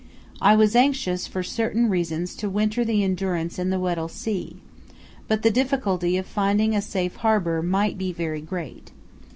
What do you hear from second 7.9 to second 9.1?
be very great.